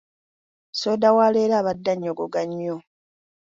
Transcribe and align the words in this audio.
Soda 0.79 1.07
wa 1.17 1.25
leero 1.33 1.53
abadde 1.57 1.89
annyogoga 1.93 2.41
nnyo. 2.49 2.75